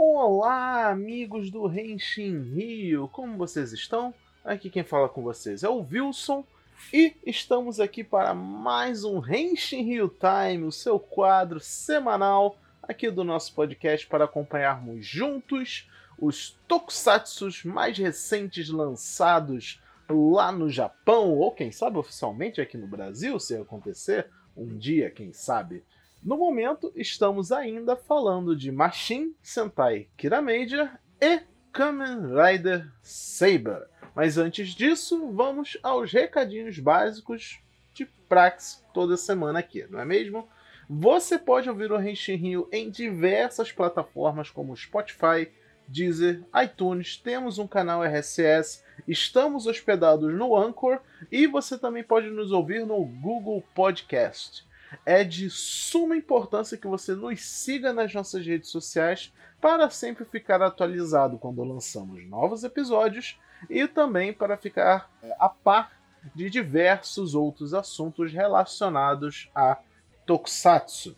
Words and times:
Olá, 0.00 0.90
amigos 0.90 1.50
do 1.50 1.66
Renshin 1.66 2.40
Rio, 2.54 3.08
como 3.08 3.36
vocês 3.36 3.72
estão? 3.72 4.14
Aqui 4.44 4.70
quem 4.70 4.84
fala 4.84 5.08
com 5.08 5.24
vocês 5.24 5.64
é 5.64 5.68
o 5.68 5.84
Wilson 5.84 6.44
e 6.92 7.16
estamos 7.26 7.80
aqui 7.80 8.04
para 8.04 8.32
mais 8.32 9.02
um 9.02 9.18
Renshin 9.18 9.82
Rio 9.82 10.08
Time, 10.08 10.62
o 10.62 10.70
seu 10.70 11.00
quadro 11.00 11.58
semanal 11.58 12.56
aqui 12.80 13.10
do 13.10 13.24
nosso 13.24 13.52
podcast 13.52 14.06
para 14.06 14.26
acompanharmos 14.26 15.04
juntos 15.04 15.90
os 16.16 16.56
tokusatsus 16.68 17.64
mais 17.64 17.98
recentes 17.98 18.68
lançados 18.68 19.82
lá 20.08 20.52
no 20.52 20.70
Japão, 20.70 21.34
ou 21.34 21.50
quem 21.50 21.72
sabe 21.72 21.98
oficialmente 21.98 22.60
aqui 22.60 22.78
no 22.78 22.86
Brasil, 22.86 23.40
se 23.40 23.56
acontecer 23.56 24.30
um 24.56 24.78
dia, 24.78 25.10
quem 25.10 25.32
sabe. 25.32 25.82
No 26.22 26.36
momento, 26.36 26.92
estamos 26.96 27.52
ainda 27.52 27.94
falando 27.94 28.56
de 28.56 28.72
Machine 28.72 29.36
Sentai 29.40 30.08
Kiramager 30.16 30.90
e 31.20 31.40
Kamen 31.72 32.34
Rider 32.34 32.90
Saber. 33.02 33.86
Mas 34.16 34.36
antes 34.36 34.70
disso, 34.70 35.30
vamos 35.32 35.78
aos 35.80 36.10
recadinhos 36.10 36.80
básicos 36.80 37.60
de 37.94 38.04
Prax 38.28 38.84
toda 38.92 39.16
semana 39.16 39.60
aqui, 39.60 39.86
não 39.88 40.00
é 40.00 40.04
mesmo? 40.04 40.48
Você 40.90 41.38
pode 41.38 41.70
ouvir 41.70 41.92
o 41.92 42.00
Henshin 42.00 42.34
Rio 42.34 42.68
em 42.72 42.90
diversas 42.90 43.70
plataformas 43.70 44.50
como 44.50 44.76
Spotify, 44.76 45.48
Deezer, 45.86 46.42
iTunes, 46.62 47.16
temos 47.16 47.58
um 47.58 47.66
canal 47.66 48.02
RSS, 48.02 48.82
estamos 49.06 49.66
hospedados 49.66 50.34
no 50.34 50.56
Anchor 50.56 50.98
e 51.30 51.46
você 51.46 51.78
também 51.78 52.02
pode 52.02 52.28
nos 52.28 52.50
ouvir 52.50 52.84
no 52.84 53.04
Google 53.04 53.62
Podcast 53.74 54.67
é 55.04 55.24
de 55.24 55.50
suma 55.50 56.16
importância 56.16 56.78
que 56.78 56.86
você 56.86 57.14
nos 57.14 57.44
siga 57.44 57.92
nas 57.92 58.12
nossas 58.12 58.46
redes 58.46 58.70
sociais 58.70 59.32
para 59.60 59.90
sempre 59.90 60.24
ficar 60.24 60.62
atualizado 60.62 61.38
quando 61.38 61.64
lançamos 61.64 62.24
novos 62.26 62.64
episódios 62.64 63.38
e 63.68 63.86
também 63.88 64.32
para 64.32 64.56
ficar 64.56 65.10
é, 65.22 65.34
a 65.38 65.48
par 65.48 65.92
de 66.34 66.48
diversos 66.50 67.34
outros 67.34 67.74
assuntos 67.74 68.32
relacionados 68.32 69.50
a 69.54 69.78
Tokusatsu. 70.26 71.16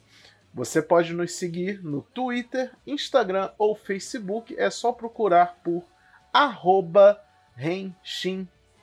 Você 0.53 0.83
pode 0.83 1.13
nos 1.13 1.33
seguir 1.33 1.83
no 1.83 2.03
Twitter, 2.03 2.73
Instagram 2.87 3.51
ou 3.57 3.77
Facebook, 3.77 4.55
é 4.59 4.69
só 4.69 4.93
procurar 4.93 5.61
por 5.63 5.85
arroba 6.33 7.21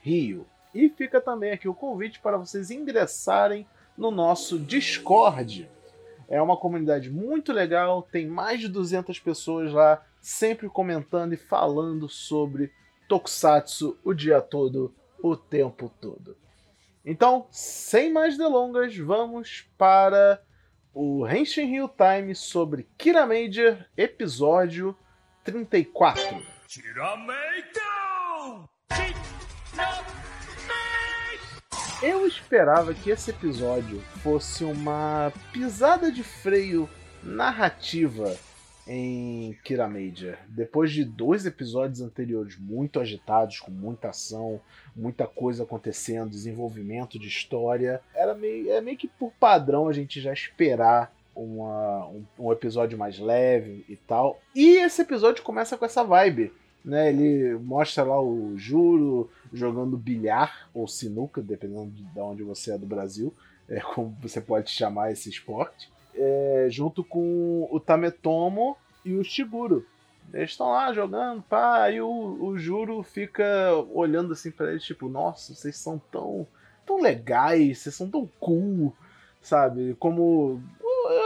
Rio. 0.02 0.48
E 0.74 0.90
fica 0.90 1.20
também 1.20 1.52
aqui 1.52 1.68
o 1.68 1.74
convite 1.74 2.20
para 2.20 2.38
vocês 2.38 2.72
ingressarem 2.72 3.68
no 3.98 4.12
nosso 4.12 4.60
Discord. 4.60 5.70
É 6.30 6.42
uma 6.42 6.58
comunidade 6.58 7.10
muito 7.10 7.52
legal, 7.52 8.02
tem 8.02 8.28
mais 8.28 8.60
de 8.60 8.68
200 8.68 9.18
pessoas 9.20 9.72
lá, 9.72 10.06
sempre 10.22 10.70
comentando 10.70 11.34
e 11.34 11.38
falando 11.38 12.10
sobre 12.10 12.72
Tokusatsu 13.08 13.98
o 14.04 14.14
dia 14.14 14.42
todo, 14.42 14.94
o 15.24 15.36
tempo 15.36 15.92
todo. 16.02 16.38
Então, 17.06 17.48
sem 17.50 18.12
mais 18.12 18.38
delongas, 18.38 18.98
vamos 18.98 19.66
para 19.78 20.42
o 20.94 21.26
Henshin 21.26 21.74
Hill 21.74 21.90
Time 21.90 22.36
sobre 22.36 22.90
Kira 22.98 23.26
Major, 23.26 23.86
episódio 23.96 24.98
34. 25.46 26.44
Kira 26.68 27.16
Major! 27.16 28.68
Eu 32.02 32.28
esperava 32.28 32.94
que 32.94 33.10
esse 33.10 33.32
episódio 33.32 34.00
fosse 34.22 34.64
uma 34.64 35.34
pisada 35.52 36.12
de 36.12 36.22
freio 36.22 36.88
narrativa 37.24 38.38
em 38.88 39.58
Kira 39.64 39.88
Major. 39.88 40.38
Depois 40.48 40.92
de 40.92 41.04
dois 41.04 41.48
episódios 41.48 42.00
anteriores 42.00 42.56
muito 42.56 43.00
agitados, 43.00 43.60
com 43.60 43.72
muita 43.72 44.10
ação, 44.10 44.62
muita 44.96 45.26
coisa 45.26 45.64
acontecendo, 45.64 46.30
desenvolvimento 46.30 47.18
de 47.18 47.28
história, 47.28 48.00
era 48.14 48.36
meio, 48.36 48.72
é 48.72 48.80
meio 48.80 48.96
que 48.96 49.08
por 49.08 49.32
padrão 49.32 49.88
a 49.88 49.94
gente 49.94 50.22
já 50.22 50.32
esperar 50.32 51.12
uma, 51.36 52.06
um, 52.10 52.24
um 52.38 52.52
episódio 52.52 52.96
mais 52.96 53.18
leve 53.18 53.84
e 53.90 53.96
tal. 53.96 54.40
E 54.54 54.78
esse 54.78 55.02
episódio 55.02 55.44
começa 55.44 55.76
com 55.76 55.86
essa 55.86 56.04
vibe 56.04 56.54
né? 56.84 57.10
Ele 57.10 57.56
mostra 57.56 58.04
lá 58.04 58.22
o 58.22 58.58
Juro 58.58 59.30
jogando 59.54 59.98
bilhar 59.98 60.70
ou 60.74 60.88
sinuca, 60.88 61.42
dependendo 61.42 61.92
de 61.92 62.20
onde 62.20 62.44
você 62.44 62.74
é 62.74 62.78
do 62.78 62.86
Brasil, 62.86 63.34
é 63.68 63.80
como 63.80 64.16
você 64.22 64.40
pode 64.40 64.70
chamar 64.72 65.12
esse 65.12 65.30
esporte, 65.30 65.92
é, 66.16 66.68
junto 66.70 67.04
com 67.04 67.68
o 67.70 67.80
Tametomo 67.80 68.78
e 69.04 69.14
o 69.14 69.24
Shiguro. 69.24 69.86
Eles 70.34 70.52
estão 70.52 70.72
lá 70.72 70.92
jogando, 70.92 71.42
pá, 71.42 71.90
e 71.90 72.02
o, 72.02 72.10
o 72.10 72.58
Juro 72.58 73.02
fica 73.02 73.46
olhando 73.94 74.34
assim 74.34 74.52
para 74.52 74.72
eles, 74.72 74.84
tipo, 74.84 75.08
nossa, 75.08 75.54
vocês 75.54 75.78
são 75.78 76.02
tão, 76.12 76.46
tão 76.86 77.02
legais, 77.02 77.80
vocês 77.80 77.96
são 77.96 78.10
tão 78.10 78.30
cool, 78.40 78.94
sabe? 79.42 79.96
Como 79.98 80.62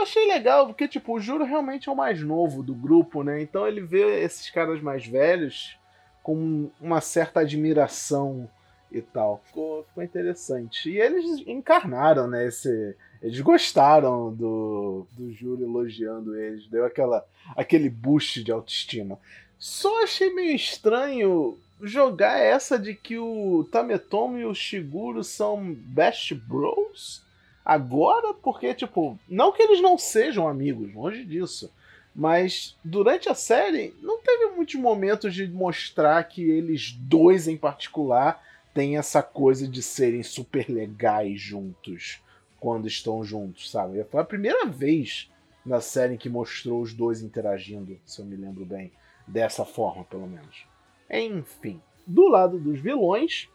eu 0.02 0.04
achei 0.04 0.26
legal, 0.26 0.66
porque, 0.66 0.88
tipo, 0.88 1.14
o 1.14 1.20
Juro 1.20 1.44
realmente 1.44 1.88
é 1.88 1.92
o 1.92 1.96
mais 1.96 2.20
novo 2.20 2.62
do 2.62 2.74
grupo, 2.74 3.22
né? 3.22 3.40
Então 3.40 3.66
ele 3.66 3.80
vê 3.80 4.20
esses 4.22 4.50
caras 4.50 4.80
mais 4.80 5.06
velhos 5.06 5.78
com 6.22 6.70
uma 6.80 7.00
certa 7.00 7.40
admiração 7.40 8.50
e 8.90 9.00
tal. 9.00 9.40
Ficou, 9.46 9.84
ficou 9.84 10.02
interessante. 10.02 10.90
E 10.90 11.00
eles 11.00 11.42
encarnaram, 11.46 12.26
né? 12.26 12.46
Esse, 12.46 12.96
eles 13.22 13.40
gostaram 13.40 14.34
do, 14.34 15.06
do 15.12 15.32
Juro 15.32 15.62
elogiando 15.62 16.36
eles. 16.36 16.66
Deu 16.66 16.84
aquela, 16.84 17.24
aquele 17.56 17.88
boost 17.88 18.42
de 18.42 18.50
autoestima. 18.50 19.18
Só 19.58 20.02
achei 20.02 20.34
meio 20.34 20.54
estranho 20.54 21.56
jogar 21.80 22.38
essa 22.38 22.78
de 22.78 22.94
que 22.94 23.18
o 23.18 23.64
Tametomo 23.70 24.38
e 24.38 24.44
o 24.44 24.54
Shiguro 24.54 25.22
são 25.22 25.72
best 25.72 26.34
bros 26.34 27.24
agora, 27.64 28.34
porque, 28.34 28.74
tipo, 28.74 29.18
não 29.28 29.52
que 29.52 29.62
eles 29.62 29.80
não 29.80 29.96
sejam 29.96 30.48
amigos, 30.48 30.92
longe 30.94 31.24
disso. 31.24 31.70
Mas 32.14 32.76
durante 32.84 33.28
a 33.28 33.34
série, 33.34 33.94
não 34.02 34.20
teve 34.20 34.54
muitos 34.54 34.74
momentos 34.74 35.34
de 35.34 35.48
mostrar 35.48 36.22
que 36.24 36.42
eles 36.42 36.92
dois 36.92 37.48
em 37.48 37.56
particular 37.56 38.42
têm 38.74 38.98
essa 38.98 39.22
coisa 39.22 39.66
de 39.66 39.82
serem 39.82 40.22
super 40.22 40.68
legais 40.68 41.40
juntos 41.40 42.20
quando 42.60 42.86
estão 42.86 43.24
juntos, 43.24 43.70
sabe? 43.70 44.04
Foi 44.04 44.20
a 44.20 44.24
primeira 44.24 44.66
vez 44.66 45.30
na 45.64 45.80
série 45.80 46.18
que 46.18 46.28
mostrou 46.28 46.82
os 46.82 46.92
dois 46.92 47.22
interagindo, 47.22 47.98
se 48.04 48.20
eu 48.20 48.24
me 48.24 48.36
lembro 48.36 48.64
bem, 48.64 48.92
dessa 49.26 49.64
forma, 49.64 50.04
pelo 50.04 50.26
menos. 50.26 50.66
Enfim, 51.10 51.80
do 52.06 52.28
lado 52.28 52.58
dos 52.58 52.78
vilões, 52.80 53.48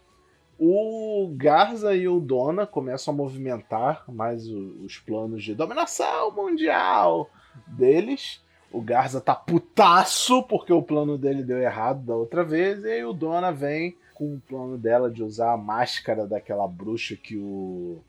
o 0.60 1.32
Garza 1.36 1.96
e 1.96 2.08
o 2.08 2.20
Dona 2.20 2.66
começam 2.66 3.14
a 3.14 3.18
movimentar 3.18 4.04
mais 4.08 4.48
os 4.48 4.98
planos 4.98 5.44
de 5.44 5.54
dominação 5.54 6.32
mundial 6.32 7.30
deles. 7.68 8.42
O 8.72 8.82
Garza 8.82 9.22
tá 9.22 9.36
putaço 9.36 10.44
porque 10.44 10.74
o 10.74 10.82
plano 10.82 11.18
dele 11.18 11.44
deu 11.44 11.60
errado 11.60 12.04
da 12.04 12.16
outra 12.16 12.44
vez. 12.44 12.84
E 12.84 12.92
aí 12.92 13.06
o 13.06 13.14
Dona 13.14 13.52
vem 13.52 13.96
com 14.14 14.34
o 14.34 14.42
plano 14.42 14.78
dela 14.78 15.12
de 15.12 15.24
usar 15.24 15.54
a 15.54 15.58
máscara 15.58 16.26
daquela 16.26 16.68
bruxa 16.68 17.16
que 17.16 17.38
o, 17.38 18.00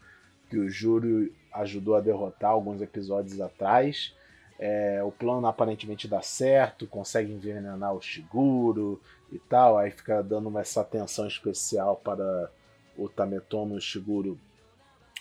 que 0.48 0.56
o 0.56 0.68
Júlio 0.70 1.32
ajudou 1.52 1.96
a 1.96 2.00
derrotar 2.00 2.50
alguns 2.50 2.80
episódios 2.80 3.40
atrás. 3.40 4.14
É, 4.58 5.02
o 5.04 5.12
plano 5.12 5.46
aparentemente 5.46 6.08
dá 6.08 6.20
certo, 6.22 6.86
consegue 6.86 7.32
envenenar 7.32 7.94
o 7.94 8.00
Shiguro 8.00 9.00
e 9.30 9.38
tal, 9.38 9.76
aí 9.76 9.90
fica 9.90 10.22
dando 10.22 10.56
essa 10.58 10.80
atenção 10.80 11.26
especial 11.26 11.96
para 11.96 12.50
o 12.96 13.08
Tametomo 13.08 13.74
e 13.74 13.78
o 13.78 13.80
Shiguro 13.80 14.38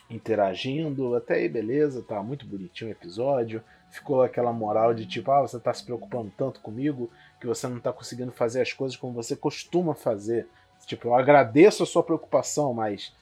interagindo, 0.09 1.15
até 1.15 1.35
aí 1.35 1.49
beleza, 1.49 2.01
tá 2.01 2.21
muito 2.23 2.45
bonitinho 2.45 2.89
o 2.89 2.93
episódio, 2.93 3.61
ficou 3.89 4.21
aquela 4.21 4.53
moral 4.53 4.93
de 4.93 5.05
tipo, 5.05 5.29
ah, 5.31 5.41
você 5.41 5.59
tá 5.59 5.73
se 5.73 5.83
preocupando 5.83 6.31
tanto 6.37 6.61
comigo 6.61 7.09
que 7.39 7.47
você 7.47 7.67
não 7.67 7.79
tá 7.79 7.91
conseguindo 7.91 8.31
fazer 8.31 8.61
as 8.61 8.71
coisas 8.73 8.97
como 8.97 9.13
você 9.13 9.35
costuma 9.35 9.93
fazer. 9.93 10.47
Tipo, 10.85 11.09
eu 11.09 11.15
agradeço 11.15 11.83
a 11.83 11.85
sua 11.85 12.03
preocupação, 12.03 12.73
mas 12.73 13.13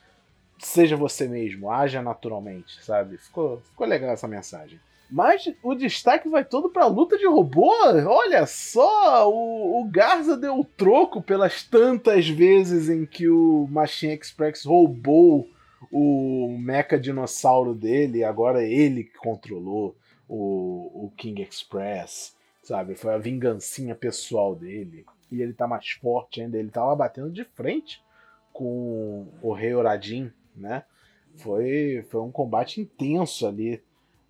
seja 0.59 0.95
você 0.95 1.27
mesmo, 1.27 1.71
haja 1.71 2.01
naturalmente, 2.01 2.83
sabe? 2.83 3.17
Ficou, 3.17 3.59
ficou 3.61 3.88
legal 3.88 4.11
essa 4.11 4.27
mensagem. 4.27 4.79
Mas 5.09 5.43
o 5.61 5.75
destaque 5.75 6.27
vai 6.27 6.43
todo 6.43 6.69
pra 6.69 6.87
luta 6.87 7.17
de 7.17 7.27
robô. 7.27 7.71
Olha 8.07 8.45
só, 8.47 9.29
o, 9.29 9.81
o 9.81 9.85
Garza 9.85 10.35
deu 10.35 10.59
o 10.59 10.65
troco 10.65 11.21
pelas 11.21 11.63
tantas 11.63 12.27
vezes 12.27 12.89
em 12.89 13.05
que 13.05 13.29
o 13.29 13.67
Machine 13.69 14.13
Express 14.15 14.65
roubou 14.65 15.47
o 15.91 16.57
mecha 16.59 16.97
dinossauro 16.97 17.73
dele, 17.73 18.23
agora 18.23 18.63
ele 18.63 19.03
que 19.03 19.17
controlou 19.17 19.95
o, 20.27 21.05
o 21.05 21.13
King 21.15 21.43
Express, 21.43 22.35
sabe? 22.63 22.95
Foi 22.95 23.13
a 23.13 23.19
vingancinha 23.19 23.93
pessoal 23.93 24.55
dele. 24.55 25.05
E 25.31 25.41
ele 25.41 25.53
tá 25.53 25.67
mais 25.67 25.89
forte 25.91 26.41
ainda, 26.41 26.57
ele 26.57 26.69
tava 26.69 26.95
batendo 26.95 27.31
de 27.31 27.43
frente 27.43 28.01
com 28.51 29.27
o 29.41 29.53
Rei 29.53 29.73
Oradin, 29.73 30.31
né? 30.55 30.83
Foi, 31.37 32.05
foi 32.09 32.21
um 32.21 32.31
combate 32.31 32.79
intenso 32.79 33.45
ali 33.45 33.83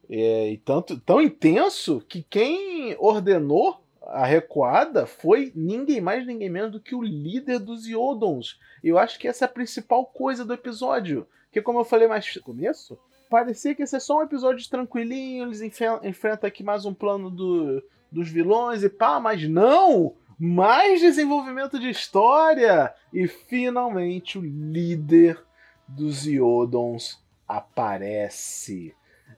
é, 0.09 0.51
e 0.51 0.57
tanto, 0.57 0.99
tão 0.99 1.21
intenso 1.21 2.03
que 2.07 2.23
quem 2.23 2.95
ordenou 2.99 3.81
a 4.07 4.25
recuada 4.25 5.05
foi 5.05 5.51
ninguém 5.55 5.99
mais, 5.99 6.25
ninguém 6.25 6.49
menos 6.49 6.71
do 6.71 6.79
que 6.79 6.93
o 6.93 7.01
líder 7.01 7.59
dos 7.59 7.87
Yodons. 7.87 8.59
Eu 8.83 8.99
acho 8.99 9.17
que 9.17 9.27
essa 9.27 9.45
é 9.45 9.47
a 9.47 9.51
principal 9.51 10.05
coisa 10.05 10.45
do 10.45 10.53
episódio. 10.53 11.27
Que, 11.51 11.61
como 11.61 11.79
eu 11.79 11.85
falei 11.85 12.07
mais 12.07 12.35
no 12.35 12.41
começo, 12.41 12.99
parecia 13.29 13.73
que 13.73 13.81
ia 13.81 13.87
ser 13.87 13.99
só 13.99 14.19
um 14.19 14.23
episódio 14.23 14.69
tranquilinho, 14.69 15.45
eles 15.45 15.61
enfrentam 15.61 16.47
aqui 16.47 16.63
mais 16.63 16.85
um 16.85 16.93
plano 16.93 17.31
do, 17.31 17.83
dos 18.11 18.29
vilões 18.29 18.83
e 18.83 18.89
pá, 18.89 19.19
mas 19.19 19.47
não! 19.47 20.15
Mais 20.37 20.99
desenvolvimento 20.99 21.79
de 21.79 21.89
história! 21.89 22.93
E 23.11 23.27
finalmente 23.27 24.37
o 24.37 24.41
líder 24.41 25.41
dos 25.87 26.27
Iodons 26.27 27.23
aparece. 27.47 28.93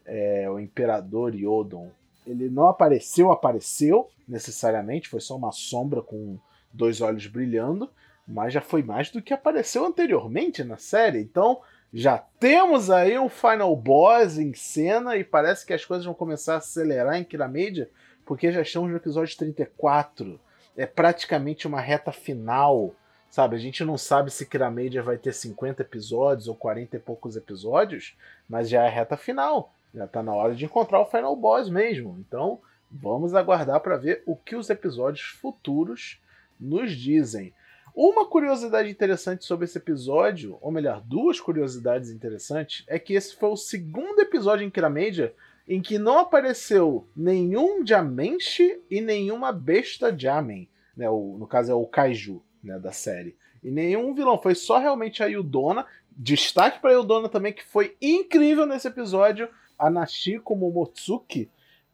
É, 0.06 0.50
o 0.50 0.60
Imperador 0.60 1.36
Iodon. 1.36 1.90
Ele 2.26 2.50
não 2.50 2.68
apareceu, 2.68 3.32
apareceu 3.32 4.10
necessariamente, 4.28 5.10
foi 5.10 5.22
só 5.22 5.36
uma 5.36 5.52
sombra 5.52 6.02
com 6.02 6.38
dois 6.74 7.02
olhos 7.02 7.26
brilhando, 7.28 7.90
mas 8.28 8.54
já 8.54 8.62
foi 8.62 8.84
mais 8.84 9.10
do 9.10 9.22
que 9.22 9.34
apareceu 9.34 9.86
anteriormente 9.86 10.64
na 10.64 10.78
série. 10.78 11.20
Então 11.20 11.62
já 11.94 12.18
temos 12.18 12.90
aí 12.90 13.18
um 13.18 13.30
final 13.30 13.74
boss 13.76 14.38
em 14.38 14.54
cena 14.54 15.16
e 15.16 15.24
parece 15.24 15.66
que 15.66 15.74
as 15.74 15.86
coisas 15.86 16.06
vão 16.06 16.14
começar 16.14 16.56
a 16.56 16.58
acelerar 16.58 17.16
em 17.16 17.24
Kiramedia, 17.24 17.90
porque 18.26 18.52
já 18.52 18.62
estamos 18.62 18.90
no 18.90 18.98
episódio 18.98 19.38
34. 19.38 20.40
É 20.76 20.86
praticamente 20.86 21.66
uma 21.66 21.80
reta 21.80 22.12
final, 22.12 22.94
sabe? 23.30 23.56
A 23.56 23.60
gente 23.60 23.84
não 23.86 23.98
sabe 23.98 24.30
se 24.30 24.46
Kiramedia 24.46 25.02
vai 25.02 25.18
ter 25.18 25.34
50 25.34 25.82
episódios 25.82 26.48
ou 26.48 26.56
40 26.56 26.98
e 26.98 27.00
poucos 27.00 27.38
episódios, 27.38 28.18
mas 28.50 28.70
já 28.70 28.84
é 28.84 28.88
a 28.88 28.92
reta 28.92 29.16
final. 29.16 29.74
Já 29.98 30.06
está 30.06 30.22
na 30.22 30.34
hora 30.34 30.54
de 30.54 30.64
encontrar 30.64 31.02
o 31.02 31.06
final 31.06 31.36
boss 31.36 31.70
mesmo. 31.70 32.18
Então, 32.20 32.62
vamos 32.92 33.34
aguardar 33.34 33.80
para 33.82 33.98
ver 33.98 34.22
o 34.28 34.36
que 34.36 34.56
os 34.56 34.70
episódios 34.70 35.26
futuros 35.26 36.22
nos 36.60 36.92
dizem. 36.92 37.52
Uma 37.96 38.28
curiosidade 38.28 38.92
interessante 38.92 39.44
sobre 39.44 39.66
esse 39.66 39.80
episódio, 39.80 40.60
ou 40.62 40.72
melhor, 40.72 41.02
duas 41.02 41.40
curiosidades 41.40 42.12
interessantes, 42.12 42.84
é 42.88 43.00
que 43.00 43.16
esse 43.16 43.36
foi 43.36 43.50
o 43.50 43.58
segundo 43.58 44.20
episódio 44.20 44.64
em 44.64 44.70
Kiramedia 44.70 45.34
em 45.68 45.82
que 45.82 45.98
não 45.98 46.20
apareceu 46.20 47.08
nenhum 47.16 47.86
Jamenshi 47.86 48.80
e 48.90 49.02
nenhuma 49.02 49.52
besta 49.52 50.16
Jamen, 50.16 50.70
né? 50.96 51.10
O, 51.10 51.38
no 51.40 51.48
caso 51.48 51.72
é 51.72 51.76
o 51.76 51.86
Kaiju, 51.86 52.42
né, 52.64 52.80
da 52.80 52.92
série. 52.92 53.36
E 53.64 53.70
nenhum 53.70 54.14
vilão, 54.14 54.40
foi 54.40 54.56
só 54.56 54.78
realmente 54.78 55.22
a 55.22 55.26
Yudona. 55.26 55.86
Destaque 56.12 56.80
para 56.80 56.92
a 56.92 56.94
Yudona 56.94 57.28
também, 57.28 57.52
que 57.52 57.66
foi 57.66 57.98
incrível 58.02 58.66
nesse 58.66 58.88
episódio. 58.88 59.50
A 59.78 59.90
Nashi 59.90 60.40
como 60.40 60.72
Motsuki 60.72 61.50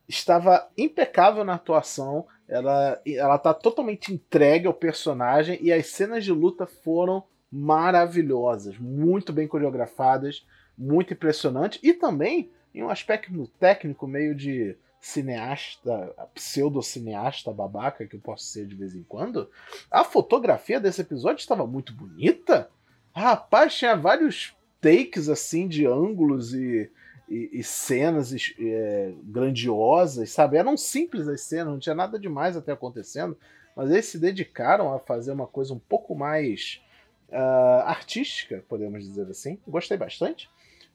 estava 0.08 0.70
impecável 0.78 1.44
na 1.44 1.56
atuação. 1.56 2.26
Ela, 2.48 3.02
ela 3.06 3.38
tá 3.38 3.54
totalmente 3.54 4.14
entregue 4.14 4.68
ao 4.68 4.74
personagem 4.74 5.58
e 5.62 5.72
as 5.72 5.88
cenas 5.88 6.24
de 6.24 6.32
luta 6.32 6.66
foram 6.66 7.24
maravilhosas, 7.52 8.78
muito 8.80 9.32
bem 9.32 9.48
coreografadas, 9.48 10.46
muito 10.78 11.14
impressionante 11.14 11.80
e 11.84 11.94
também 11.94 12.52
em 12.74 12.84
um 12.84 12.90
aspecto 12.90 13.48
técnico 13.60 14.08
meio 14.08 14.34
de 14.34 14.76
cineasta, 15.00 16.16
pseudo-cineasta 16.34 17.52
babaca 17.52 18.08
que 18.08 18.16
eu 18.16 18.22
posso 18.22 18.46
ser 18.46 18.66
de 18.66 18.74
vez 18.74 18.96
em 18.96 19.04
quando, 19.04 19.50
a 19.92 20.04
fotografia 20.04 20.80
desse 20.80 21.02
episódio 21.02 21.42
estava 21.42 21.68
muito 21.68 21.94
bonita. 21.94 22.70
Rapaz, 23.14 23.76
tinha 23.76 23.96
vários 23.96 24.56
takes 24.82 25.30
assim 25.30 25.68
de 25.68 25.86
ângulos 25.86 26.54
e 26.54 26.90
e, 27.34 27.50
e 27.52 27.64
cenas 27.64 28.32
é, 28.60 29.12
grandiosas, 29.24 30.30
sabe? 30.30 30.58
Eram 30.58 30.78
simples 30.78 31.28
as 31.28 31.42
cenas, 31.42 31.74
não 31.74 31.80
tinha 31.80 31.96
nada 31.96 32.20
demais 32.20 32.56
até 32.56 32.72
acontecendo, 32.72 33.36
mas 33.76 33.90
eles 33.90 34.06
se 34.06 34.20
dedicaram 34.20 34.94
a 34.94 35.00
fazer 35.00 35.32
uma 35.32 35.48
coisa 35.48 35.74
um 35.74 35.80
pouco 35.80 36.14
mais 36.14 36.80
uh, 37.30 37.82
artística, 37.86 38.64
podemos 38.70 39.04
dizer 39.04 39.28
assim. 39.30 39.58
Gostei 39.68 39.98
bastante. 39.98 40.48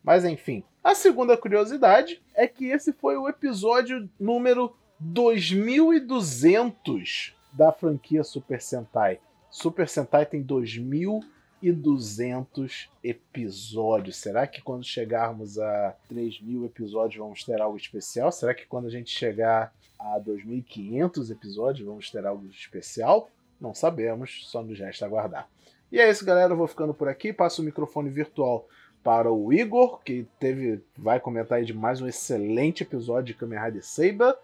Mas 0.02 0.25
enfim, 0.25 0.64
a 0.82 0.94
segunda 0.94 1.37
curiosidade 1.37 2.23
é 2.35 2.46
que 2.46 2.67
esse 2.67 2.93
foi 2.93 3.17
o 3.17 3.29
episódio 3.29 4.08
número 4.19 4.75
2200 5.00 7.37
da 7.52 7.70
franquia 7.73 8.23
Super 8.23 8.62
Sentai. 8.62 9.19
Super 9.50 9.88
Sentai 9.88 10.25
tem 10.25 10.41
2200 10.41 11.29
e 11.62 11.72
200 11.72 12.88
episódios. 13.02 14.16
Será 14.16 14.46
que 14.46 14.62
quando 14.62 14.84
chegarmos 14.84 15.58
a 15.58 15.94
3 16.08 16.40
mil 16.40 16.64
episódios 16.64 17.19
vamos 17.19 17.44
ter 17.44 17.60
algo 17.60 17.76
especial? 17.76 18.31
Será 18.31 18.55
que 18.55 18.66
quando 18.66 18.87
a 18.87 18.90
gente 18.90 19.10
chegar 19.10 19.72
a 19.99 20.20
2.500 20.20 21.31
episódios 21.31 21.87
vamos 21.87 22.10
ter 22.10 22.25
algo 22.26 22.46
especial? 22.49 23.28
Não 23.60 23.75
sabemos, 23.75 24.46
só 24.46 24.62
nos 24.62 24.78
resta 24.78 25.05
aguardar. 25.05 25.49
E 25.90 25.99
é 25.99 26.08
isso, 26.08 26.25
galera. 26.25 26.52
Eu 26.52 26.56
vou 26.56 26.66
ficando 26.66 26.94
por 26.94 27.08
aqui. 27.08 27.32
Passo 27.32 27.62
o 27.62 27.64
microfone 27.64 28.10
virtual 28.10 28.69
para 29.02 29.32
o 29.32 29.52
Igor, 29.52 30.00
que 30.02 30.26
teve, 30.38 30.82
vai 30.96 31.19
comentar 31.19 31.58
aí 31.58 31.64
de 31.64 31.72
mais 31.72 32.00
um 32.00 32.06
excelente 32.06 32.82
episódio 32.82 33.32
de 33.32 33.34
Kamen 33.34 33.58
Rider 33.58 33.84
Saber. 33.84 34.37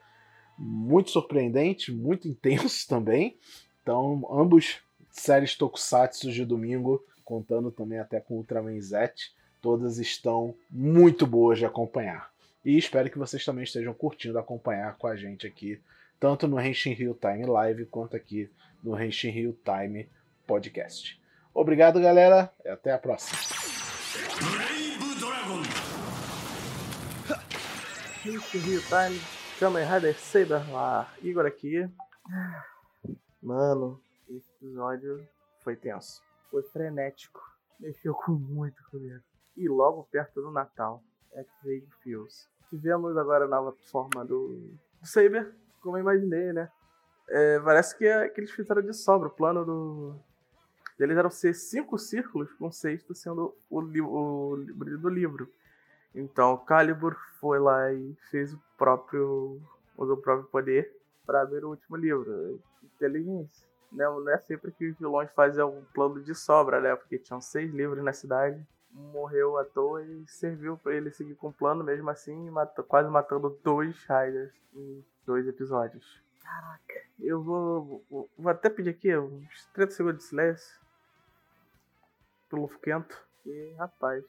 Muito 0.58 1.10
surpreendente, 1.10 1.92
muito 1.92 2.26
intenso 2.28 2.88
também. 2.88 3.36
Então, 3.82 4.26
ambos 4.30 4.80
séries 5.14 5.54
Tokusatsu 5.54 6.30
de 6.30 6.44
domingo, 6.44 7.02
contando 7.24 7.70
também 7.70 7.98
até 7.98 8.20
com 8.20 8.34
Ultraman 8.34 8.78
Z, 8.80 9.14
todas 9.62 9.98
estão 9.98 10.54
muito 10.68 11.26
boas 11.26 11.58
de 11.58 11.64
acompanhar. 11.64 12.30
E 12.64 12.76
espero 12.76 13.08
que 13.08 13.18
vocês 13.18 13.44
também 13.44 13.64
estejam 13.64 13.94
curtindo 13.94 14.38
acompanhar 14.38 14.96
com 14.96 15.06
a 15.06 15.16
gente 15.16 15.46
aqui, 15.46 15.80
tanto 16.18 16.48
no 16.48 16.60
Henshin 16.60 16.92
Rio 16.92 17.14
Time 17.18 17.46
Live 17.46 17.86
quanto 17.86 18.16
aqui 18.16 18.50
no 18.82 19.00
Henshin 19.00 19.30
Rio 19.30 19.56
Time 19.64 20.08
Podcast. 20.46 21.18
Obrigado, 21.54 22.00
galera, 22.00 22.50
e 22.64 22.68
até 22.68 22.92
a 22.92 22.98
próxima. 22.98 23.38
Henshin 28.26 28.58
Rio 28.58 28.82
Time, 28.82 29.20
Kamen 29.60 29.86
Rider 29.86 30.18
Saber 30.18 30.70
lá, 30.70 31.12
Igor 31.22 31.46
aqui. 31.46 31.88
Mano, 33.42 34.00
esse 34.28 34.50
episódio 34.60 35.26
foi 35.62 35.76
tenso. 35.76 36.22
Foi 36.50 36.62
frenético. 36.62 37.40
Mexeu 37.78 38.14
com 38.14 38.32
muito 38.32 38.82
comigo. 38.90 39.22
E 39.56 39.68
logo 39.68 40.04
perto 40.10 40.40
do 40.40 40.50
Natal, 40.50 41.02
X-Ray 41.32 41.86
Fields. 42.02 42.48
Tivemos 42.70 43.16
agora 43.16 43.44
a 43.44 43.48
nova 43.48 43.72
forma 43.90 44.24
do, 44.24 44.48
do 45.00 45.06
Saber, 45.06 45.54
como 45.80 45.96
eu 45.96 46.00
imaginei, 46.00 46.52
né? 46.52 46.70
É, 47.28 47.58
parece 47.60 47.96
que, 47.96 48.06
é, 48.06 48.28
que 48.28 48.40
eles 48.40 48.50
fizeram 48.50 48.82
de 48.82 48.92
sobra. 48.92 49.28
O 49.28 49.30
plano 49.30 49.64
do, 49.64 50.16
deles 50.98 51.16
era 51.16 51.30
ser 51.30 51.54
cinco 51.54 51.98
círculos, 51.98 52.52
com 52.54 52.66
o 52.66 52.72
sexto 52.72 53.14
sendo 53.14 53.54
o, 53.70 53.80
o, 53.80 54.54
o 54.54 54.98
do 54.98 55.08
livro. 55.08 55.48
Então, 56.14 56.56
Calibur 56.58 57.16
foi 57.40 57.58
lá 57.58 57.92
e 57.92 58.14
fez 58.30 58.54
o 58.54 58.62
próprio, 58.78 59.60
usou 59.96 60.16
o 60.16 60.20
próprio 60.20 60.48
poder 60.48 60.94
para 61.26 61.42
abrir 61.42 61.64
o 61.64 61.70
último 61.70 61.96
livro. 61.96 62.60
Inteligência. 62.82 63.66
Não, 63.94 64.20
não 64.20 64.32
é 64.32 64.38
sempre 64.38 64.72
que 64.72 64.88
os 64.88 64.98
vilões 64.98 65.30
fazem 65.32 65.64
um 65.64 65.84
plano 65.94 66.20
de 66.20 66.34
sobra, 66.34 66.80
né? 66.80 66.94
Porque 66.96 67.18
tinham 67.18 67.40
seis 67.40 67.72
livros 67.72 68.02
na 68.02 68.12
cidade, 68.12 68.60
morreu 68.90 69.56
à 69.56 69.64
toa 69.64 70.02
e 70.02 70.24
serviu 70.26 70.76
para 70.76 70.94
ele 70.94 71.10
seguir 71.10 71.34
com 71.36 71.48
o 71.48 71.52
plano 71.52 71.84
mesmo 71.84 72.10
assim, 72.10 72.50
matou, 72.50 72.84
quase 72.84 73.08
matando 73.08 73.58
dois 73.62 73.96
Riders 74.02 74.52
em 74.74 75.04
dois 75.24 75.46
episódios. 75.46 76.22
Caraca, 76.42 77.00
eu 77.20 77.42
vou, 77.42 78.04
vou, 78.10 78.30
vou 78.36 78.50
até 78.50 78.68
pedir 78.68 78.90
aqui 78.90 79.16
uns 79.16 79.66
30 79.72 79.92
segundos 79.92 80.18
de 80.18 80.24
silêncio 80.24 80.80
pro 82.50 82.68
Quento. 82.80 83.22
E 83.46 83.74
rapaz, 83.78 84.24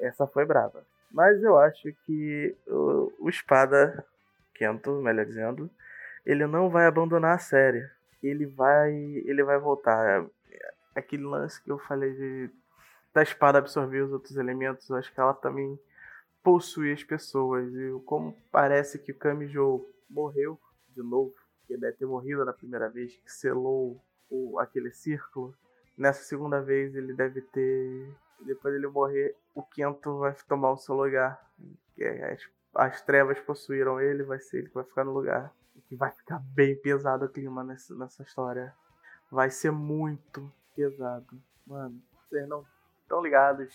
essa 0.00 0.26
foi 0.26 0.44
brava. 0.44 0.84
Mas 1.10 1.42
eu 1.42 1.58
acho 1.58 1.92
que 2.06 2.56
o, 2.66 3.12
o 3.20 3.28
Espada 3.28 4.04
Quento, 4.54 4.90
melhor 5.02 5.26
dizendo, 5.26 5.70
ele 6.24 6.46
não 6.46 6.70
vai 6.70 6.86
abandonar 6.86 7.34
a 7.34 7.38
série 7.38 7.88
ele 8.22 8.46
vai 8.46 8.92
ele 8.92 9.42
vai 9.42 9.58
voltar. 9.58 10.26
Aquele 10.94 11.24
lance 11.24 11.62
que 11.62 11.70
eu 11.70 11.78
falei 11.78 12.12
de 12.12 12.50
da 13.14 13.22
espada 13.22 13.58
absorver 13.58 14.02
os 14.02 14.12
outros 14.12 14.36
elementos, 14.36 14.88
eu 14.88 14.96
acho 14.96 15.12
que 15.12 15.20
ela 15.20 15.34
também 15.34 15.78
possui 16.42 16.92
as 16.92 17.04
pessoas. 17.04 17.72
E 17.74 18.00
como 18.06 18.36
parece 18.50 18.98
que 18.98 19.12
o 19.12 19.18
Kamijo 19.18 19.86
morreu 20.08 20.58
de 20.88 21.02
novo, 21.02 21.34
que 21.66 21.76
deve 21.76 21.96
ter 21.96 22.06
morrido 22.06 22.44
na 22.44 22.52
primeira 22.52 22.88
vez, 22.88 23.14
que 23.14 23.32
selou 23.32 24.02
o, 24.30 24.58
aquele 24.58 24.90
círculo. 24.92 25.54
Nessa 25.96 26.22
segunda 26.24 26.60
vez 26.60 26.94
ele 26.94 27.12
deve 27.14 27.42
ter. 27.42 28.14
Depois 28.40 28.74
dele 28.74 28.88
morrer, 28.88 29.36
o 29.54 29.62
Kento 29.62 30.18
vai 30.18 30.34
tomar 30.48 30.72
o 30.72 30.78
seu 30.78 30.94
lugar. 30.94 31.40
As, 32.32 32.48
as 32.74 33.02
trevas 33.02 33.38
possuíram 33.40 34.00
ele, 34.00 34.22
vai 34.24 34.40
ser 34.40 34.58
ele 34.58 34.68
que 34.68 34.74
vai 34.74 34.84
ficar 34.84 35.04
no 35.04 35.12
lugar 35.12 35.52
que 35.92 35.96
vai 35.96 36.10
ficar 36.10 36.38
bem 36.38 36.74
pesado 36.74 37.26
o 37.26 37.28
clima 37.28 37.62
nessa, 37.62 37.94
nessa 37.94 38.22
história. 38.22 38.74
Vai 39.30 39.50
ser 39.50 39.70
muito 39.70 40.50
pesado. 40.74 41.38
Mano, 41.66 42.00
vocês 42.30 42.48
não 42.48 42.64
estão 43.02 43.22
ligados 43.22 43.74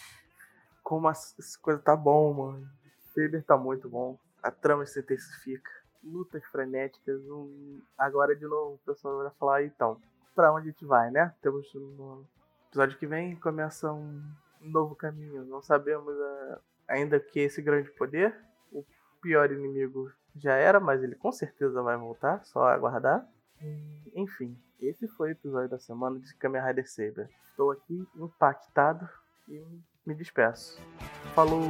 como 0.82 1.08
essa 1.08 1.36
coisa 1.62 1.80
tá 1.80 1.96
bom, 1.96 2.34
mano. 2.34 2.68
Saber 3.14 3.44
tá 3.44 3.56
muito 3.56 3.88
bom. 3.88 4.18
A 4.42 4.50
trama 4.50 4.84
se 4.88 5.00
intensifica. 5.00 5.70
lutas 6.04 6.44
frenéticas. 6.46 7.22
Um... 7.22 7.80
Agora 7.96 8.36
de 8.36 8.48
novo 8.48 8.74
o 8.74 8.80
pessoal 8.80 9.20
vai 9.20 9.32
falar, 9.40 9.64
então, 9.64 10.02
pra 10.34 10.52
onde 10.52 10.70
a 10.70 10.72
gente 10.72 10.86
vai, 10.86 11.12
né? 11.12 11.36
Temos 11.40 11.72
no 11.76 12.26
episódio 12.70 12.98
que 12.98 13.06
vem 13.06 13.36
começa 13.36 13.94
um 13.94 14.24
novo 14.60 14.96
caminho. 14.96 15.46
Não 15.46 15.62
sabemos 15.62 16.16
uh, 16.16 16.60
ainda 16.88 17.20
que 17.20 17.42
esse 17.42 17.62
grande 17.62 17.92
poder, 17.92 18.36
o 18.72 18.84
pior 19.22 19.52
inimigo 19.52 20.12
já 20.40 20.54
era, 20.54 20.80
mas 20.80 21.04
ele 21.04 21.16
com 21.16 21.32
certeza 21.32 21.82
vai 21.82 21.98
voltar, 21.98 22.44
só 22.46 22.68
aguardar. 22.68 23.28
Enfim, 24.16 24.58
esse 24.80 25.08
foi 25.08 25.30
o 25.30 25.32
episódio 25.32 25.70
da 25.70 25.80
semana 25.80 26.20
de 26.20 26.34
Kamen 26.36 26.62
Rider 26.62 26.90
Saber. 26.90 27.30
Estou 27.50 27.72
aqui 27.72 28.08
impactado 28.16 29.08
e 29.48 29.64
me 30.06 30.14
despeço. 30.14 30.80
Falou! 31.34 31.62